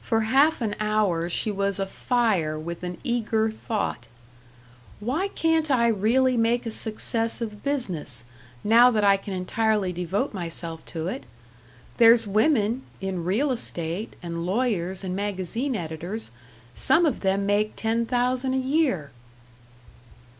For 0.00 0.20
half 0.20 0.60
an 0.60 0.76
hour 0.78 1.28
she 1.28 1.50
was 1.50 1.80
afire 1.80 2.56
with 2.56 2.84
an 2.84 2.96
eager 3.02 3.50
thought: 3.50 4.06
"Why 5.00 5.26
can't 5.34 5.68
I 5.68 5.88
really 5.88 6.36
make 6.36 6.64
a 6.64 6.70
success 6.70 7.40
of 7.40 7.64
business, 7.64 8.22
now 8.62 8.92
that 8.92 9.02
I 9.02 9.16
can 9.16 9.34
entirely 9.34 9.92
devote 9.92 10.32
myself 10.32 10.84
to 10.94 11.08
it? 11.08 11.26
There's 11.96 12.24
women 12.24 12.84
in 13.00 13.24
real 13.24 13.50
estate, 13.50 14.14
and 14.22 14.46
lawyers 14.46 15.02
and 15.02 15.16
magazine 15.16 15.74
editors 15.74 16.30
some 16.72 17.04
of 17.04 17.18
them 17.22 17.44
make 17.44 17.74
ten 17.74 18.06
thousand 18.06 18.54
a 18.54 18.58
year." 18.58 19.10